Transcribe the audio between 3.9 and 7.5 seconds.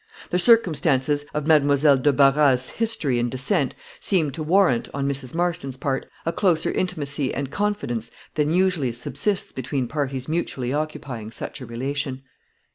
seemed to warrant, on Mrs. Marston's part, a closer intimacy